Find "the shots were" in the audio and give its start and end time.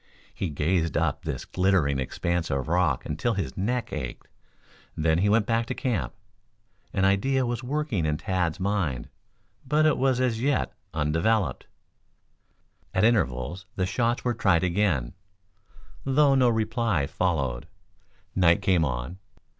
13.75-14.33